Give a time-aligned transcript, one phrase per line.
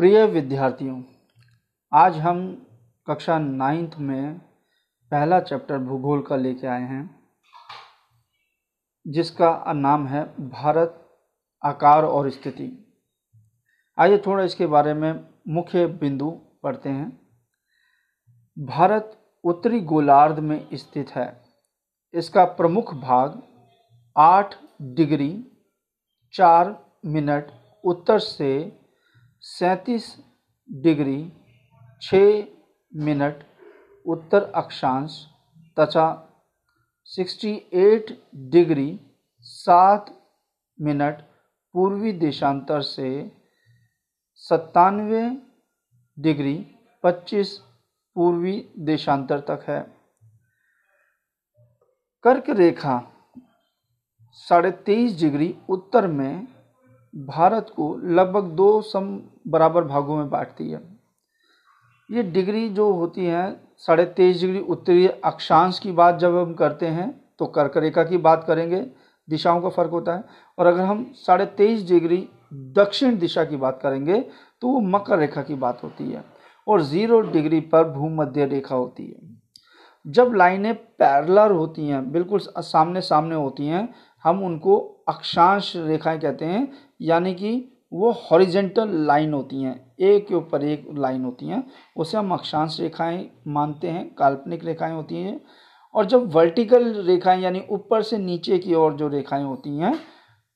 [0.00, 1.02] प्रिय विद्यार्थियों,
[1.94, 2.66] आज हम
[3.06, 4.38] कक्षा नाइन्थ में
[5.12, 7.20] पहला चैप्टर भूगोल का लेके आए हैं,
[9.06, 11.10] जिसका नाम है भारत,
[11.64, 12.96] आकार और स्थिति।
[13.98, 16.30] आइए थोड़ा इसके बारे में मुख्य बिंदु
[16.62, 17.20] पढ़ते हैं।
[18.58, 21.44] भारत उत्तरी गोलार्ध में स्थित है।
[22.14, 23.42] इसका प्रमुख भाग
[24.16, 25.46] आठ डिग्री
[26.32, 27.52] चार मिनट
[27.84, 28.79] उत्तर से
[29.42, 30.06] सैंतीस
[30.68, 31.32] डिग्री
[32.02, 32.42] छः
[32.92, 33.44] मिनट
[34.06, 35.14] उत्तर अक्षांश
[35.78, 36.04] तथा
[37.08, 38.12] 68
[38.50, 39.00] डिग्री
[39.40, 40.10] सात
[40.78, 41.22] मिनट
[41.74, 43.10] पूर्वी देशांतर से
[44.34, 45.24] सत्तानवे
[46.18, 46.54] डिग्री
[47.04, 47.56] पच्चीस
[48.16, 49.80] पूर्वी देशांतर तक है।
[52.24, 53.00] कर्क रेखा
[54.32, 56.46] साढ़े तेईस डिग्री उत्तर में
[57.14, 59.06] भारत को लगभग दो सम
[59.48, 60.80] बराबर भागों में बांटती है।
[62.10, 66.86] ये डिग्री जो होती है, साढ़े तेईस डिग्री उत्तरी अक्षांश की बात जब हम करते
[66.88, 68.80] हैं तो कर्क रेखा की बात करेंगे,
[69.28, 70.24] दिशाओं का फ़र्क होता है।
[70.58, 72.28] और अगर हम साढ़े तेईस डिग्री
[72.76, 74.20] दक्षिण दिशा की बात करेंगे
[74.62, 76.24] तो वो मकर रेखा की बात होती है
[76.66, 79.38] और ज़ीरो डिग्री पर भूमध्य रेखा होती है।
[80.04, 83.88] जब लाइनें पैरलर होती हैं, बिल्कुल सामने सामने होती हैं
[84.24, 90.34] हम उनको अक्षांश रेखाएँ कहते हैं, यानी कि वो हॉरिजेंटल लाइन होती हैं एक के
[90.34, 95.40] ऊपर एक लाइन होती हैं, उसे हम अक्षांश रेखाएँ मानते हैं, काल्पनिक रेखाएँ होती हैं।
[95.94, 99.98] और जब वर्टिकल रेखाएँ, यानी ऊपर से नीचे की ओर जो रेखाएँ होती हैं,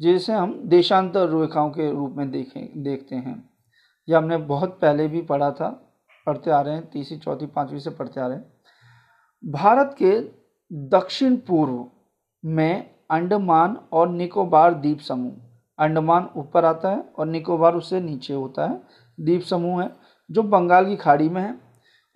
[0.00, 3.50] जिसे हम देशांतर रेखाओं के रूप में देखें, देखते हैं।
[4.08, 5.68] यह हमने बहुत पहले भी पढ़ा था,
[6.26, 8.52] पढ़ते आ रहे हैं, तीसरी, चौथी, पाँचवीं से पढ़ते आ रहे हैं।
[9.44, 10.20] भारत के
[10.88, 11.86] दक्षिण पूर्व
[12.44, 15.32] में अंडमान और निकोबार द्वीप समूह।
[15.78, 18.80] अंडमान ऊपर आता है और निकोबार उससे नीचे होता है।
[19.18, 19.90] द्वीप समूह है,
[20.30, 21.54] जो बंगाल की खाड़ी में है।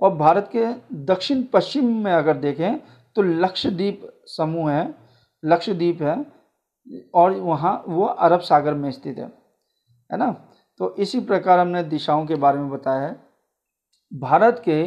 [0.01, 0.67] और भारत के
[1.05, 2.79] दक्षिण पश्चिम में अगर देखें
[3.17, 4.95] तो लक्षद्वीप समूह है,
[5.43, 6.25] लक्षद्वीप है,
[7.15, 9.33] और वहाँ वो अरब सागर में स्थित है
[10.11, 10.31] है ना?
[10.81, 13.17] तो इसी प्रकार हमने दिशाओं के बारे में बताया है।
[14.13, 14.85] भारत के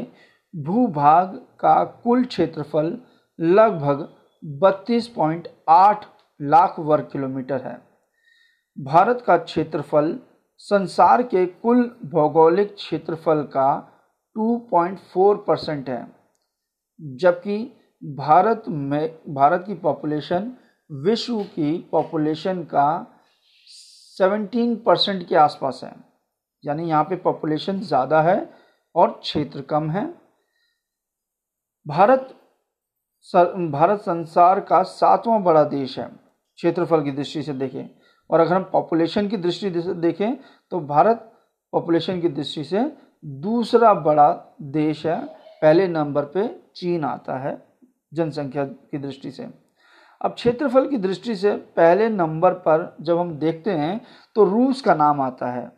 [0.54, 2.98] भूभाग का कुल क्षेत्रफल
[3.40, 4.08] लगभग
[4.44, 6.06] 32.8
[6.40, 7.78] लाख वर्ग किलोमीटर है।
[8.78, 10.18] भारत का क्षेत्रफल
[10.62, 13.70] संसार के कुल भौगोलिक क्षेत्रफल का
[14.36, 16.08] 2.4 परसेंट है,
[17.00, 17.58] जबकि
[18.04, 20.52] भारत में, भारत की पॉपुलेशन
[20.90, 22.90] विश्व की पॉपुलेशन का
[24.18, 25.94] 17 परसेंट के आसपास है।
[26.64, 28.38] यानी यहाँ पे पॉपुलेशन ज़्यादा है
[28.96, 30.06] और क्षेत्र कम है।
[31.86, 32.36] भारत
[33.26, 36.06] भारत संसार का सातवां बड़ा देश है।
[36.60, 37.90] क्षेत्रफल की दृष्टि से देखें
[38.30, 40.36] और अगर हम पॉपुलेशन की दृष्टि से देखें
[40.72, 41.32] तो भारत
[41.74, 42.84] पॉपुलेशन की दृष्टि से
[43.24, 45.20] दूसरा बड़ा देश है।
[45.62, 47.58] पहले नंबर पे चीन आता है
[48.14, 49.48] जनसंख्या की दृष्टि से।
[50.22, 54.00] अब क्षेत्रफल की दृष्टि से पहले नंबर पर जब हम देखते हैं
[54.36, 55.72] तो रूस का नाम आता है।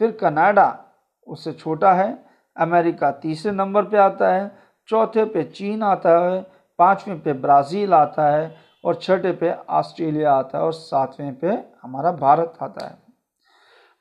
[0.00, 0.84] फिर कनाडा,
[1.28, 2.24] उससे छोटा है।
[2.56, 4.50] अमेरिका तीसरे नंबर पे आता है।
[4.88, 6.40] चौथे पे चीन आता है।
[6.78, 12.12] पाँचवें पे ब्राज़ील आता है और छठे पे ऑस्ट्रेलिया आता है और सातवें पे हमारा
[12.14, 13.00] भारत आता है।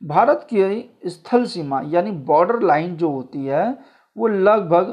[0.02, 3.78] भारत की स्थल सीमा, यानी बॉर्डर लाइन जो होती है,
[4.16, 4.90] वो लगभग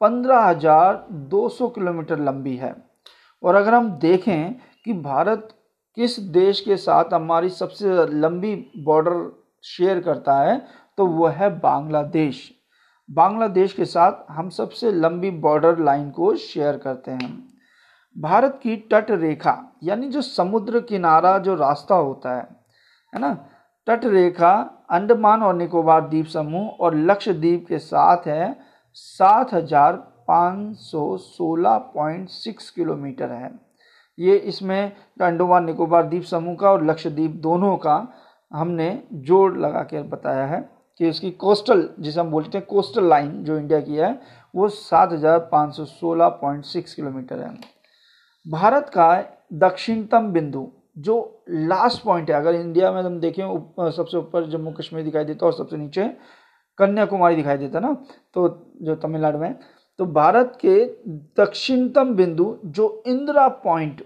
[0.00, 2.74] पंद्रह हज़ार दो सौ किलोमीटर लंबी है।
[3.42, 4.54] और अगर हम देखें
[4.84, 5.48] कि भारत
[5.96, 8.54] किस देश के साथ हमारी सबसे लंबी
[8.84, 9.30] बॉर्डर
[9.64, 10.58] शेयर करता है
[10.98, 12.40] तो वह है बांग्लादेश।
[13.08, 17.30] बांग्लादेश के साथ हम सबसे लंबी बॉर्डर लाइन को शेयर करते हैं।
[18.16, 22.48] भारत की तट रेखा, यानी जो समुद्र किनारा, जो रास्ता होता है
[23.12, 23.32] है ना?
[23.86, 24.52] तट रेखा
[24.90, 28.56] अंडमान और निकोबार द्वीप समूह और लक्षद्वीप के साथ है
[28.96, 29.92] सात हज़ार
[30.28, 33.50] पाँच सौ सोलह पॉइंट सिक्स किलोमीटर है।
[34.18, 37.96] ये इसमें अंडमान, निकोबार द्वीप समूह का और लक्षद्वीप दोनों का
[38.52, 40.60] हमने जोड़ लगा कर बताया है।
[41.00, 44.18] कि उसकी कोस्टल जिसे हम बोलते हैं कोस्टल लाइन जो इंडिया की है
[44.54, 47.50] वो सात हज़ार पाँच सौ सोलह पॉइंट सिक्स किलोमीटर है।
[48.46, 49.08] भारत का
[49.54, 50.66] दक्षिणतम बिंदु
[50.98, 51.16] जो
[51.50, 55.46] लास्ट पॉइंट है अगर इंडिया में हम देखें उप, सबसे ऊपर जम्मू कश्मीर दिखाई देता
[55.46, 56.08] है और सबसे नीचे
[56.78, 57.92] कन्याकुमारी दिखाई देता ना
[58.34, 58.48] तो
[58.82, 59.54] जो तमिलनाडु में।
[59.98, 60.84] तो भारत के
[61.40, 64.02] दक्षिणतम बिंदु जो इंदिरा पॉइंट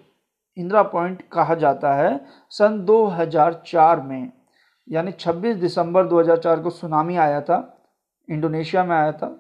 [0.57, 2.21] इंदिरा पॉइंट कहा जाता है
[2.53, 4.33] सन 2004 में।
[4.91, 7.59] यानी 26 दिसंबर 2004 को सुनामी आया था,
[8.29, 9.37] इंडोनेशिया में आया था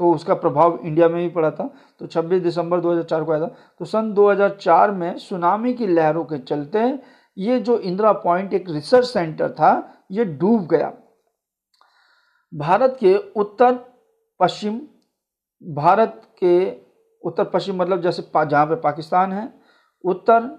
[0.00, 1.68] तो उसका प्रभाव इंडिया में भी पड़ा था
[2.00, 6.38] तो 26 दिसंबर 2004 को आया था। तो सन 2004 में सुनामी की लहरों के
[6.40, 6.98] चलते
[7.36, 10.92] ये जो इंदिरा पॉइंट, एक रिसर्च सेंटर था, ये डूब गया।
[12.52, 13.74] भारत के उत्तर
[14.40, 14.80] पश्चिम,
[15.62, 16.70] भारत के
[17.24, 19.52] उत्तर पश्चिम मतलब जैसे जहाँ पे पाकिस्तान है,
[20.04, 20.50] उत्तर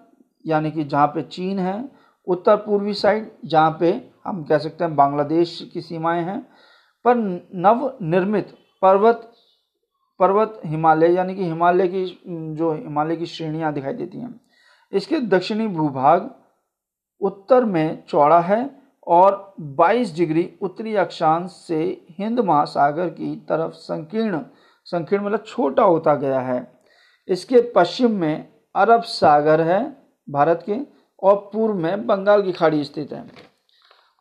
[0.45, 1.89] यानी कि जहाँ पे चीन है,
[2.27, 3.91] उत्तर पूर्वी साइड, जहाँ पे
[4.25, 6.39] हम कह सकते हैं बांग्लादेश की सीमाएँ हैं,
[7.05, 7.15] पर
[7.55, 9.31] नव निर्मित पर्वत
[10.19, 12.05] पर्वत हिमालय, यानी कि हिमालय की,
[12.55, 14.39] जो हिमालय की श्रेणियाँ दिखाई देती हैं।
[14.93, 16.29] इसके दक्षिणी भूभाग
[17.21, 18.69] उत्तर में चौड़ा है
[19.07, 24.41] और 22 डिग्री उत्तरी अक्षांश से हिंद महासागर की तरफ़ संकीर्ण
[24.85, 26.79] संकीर्ण मतलब छोटा होता गया है।
[27.27, 29.83] इसके पश्चिम में अरब सागर है
[30.29, 30.77] भारत के
[31.23, 33.25] और पूर्व में बंगाल की खाड़ी स्थित है।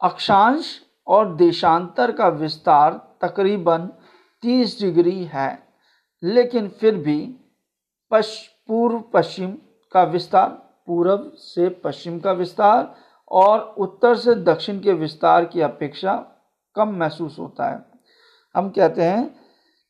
[0.03, 2.93] अक्षांश और देशांतर का विस्तार
[3.23, 3.89] तकरीबन
[4.43, 5.63] 30 डिग्री है,
[6.23, 7.37] लेकिन फिर भी
[8.11, 9.51] पश, पूर्व पश्चिम
[9.93, 10.49] का विस्तार
[10.87, 12.95] पूर्व से पश्चिम का विस्तार
[13.31, 16.15] और उत्तर से दक्षिण के विस्तार की अपेक्षा
[16.77, 17.85] कम महसूस होता है।
[18.55, 19.41] हम कहते हैं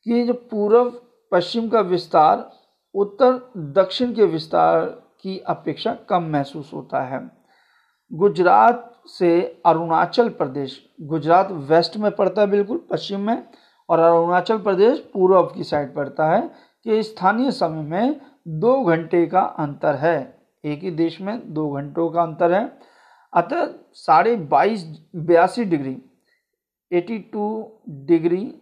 [0.04, 0.90] कि जो पूर्व
[1.32, 2.50] पश्चिम का विस्तार,
[2.94, 4.84] उत्तर, दक्षिण के विस्तार
[5.22, 7.30] की अपेक्षा कम महसूस होता है।
[8.12, 13.48] गुजरात से अरुणाचल प्रदेश, गुजरात वेस्ट में पड़ता है बिल्कुल, पश्चिम में,
[13.88, 16.50] और अरुणाचल प्रदेश पूर्व की साइड पड़ता है,
[16.84, 22.10] कि स्थानीय समय में दो घंटे का अंतर है। एक ही देश में दो घंटों
[22.10, 22.78] का अंतर है।
[23.34, 26.02] अतः साढ़े बाईस बयासी डिग्री
[26.92, 28.54] 82 डिग्री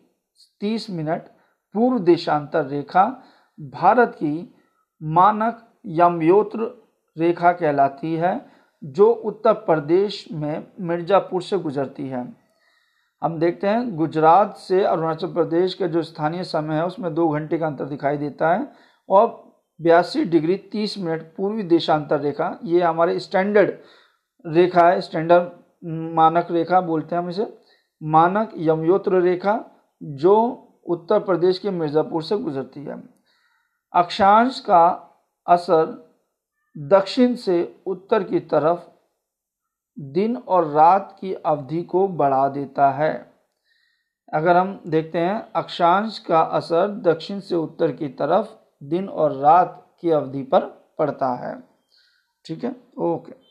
[0.61, 1.23] 30 मिनट
[1.75, 3.23] पूर्व देशांतर रेखा
[3.61, 4.55] भारत की
[5.03, 6.89] मानक यमयोत्र
[7.19, 12.27] रेखा कहलाती है। जो उत्तर प्रदेश में मिर्जापुर से गुजरती है।
[13.23, 17.59] हम देखते हैं, गुजरात से अरुणाचल प्रदेश का जो स्थानीय समय है, उसमें दो घंटे
[17.59, 18.67] का अंतर दिखाई देता है
[19.09, 19.27] और
[19.81, 23.73] बयासी डिग्री तीस मिनट पूर्वी देशांतर रेखा, ये हमारे स्टैंडर्ड
[24.45, 25.51] रेखा है स्टैंडर्ड
[26.15, 27.47] मानक रेखा बोलते हैं हम इसे,
[28.01, 29.59] मानक यमयोत्र रेखा,
[30.01, 33.03] जो उत्तर प्रदेश के मिर्ज़ापुर से गुजरती है।
[33.93, 34.85] अक्षांश का
[35.47, 36.08] असर
[36.79, 38.81] दक्षिण से उत्तर की तरफ़
[40.01, 43.33] दिन और रात की अवधि को बढ़ा देता है।
[44.33, 48.47] अगर हम देखते हैं, अक्षांश का असर दक्षिण से उत्तर की तरफ़
[48.85, 50.61] दिन और रात की अवधि पर
[50.99, 51.63] पड़ता है।
[52.45, 52.77] ठीक है?
[52.99, 53.48] ओके।